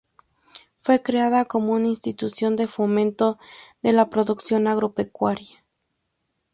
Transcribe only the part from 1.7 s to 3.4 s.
una institución de fomento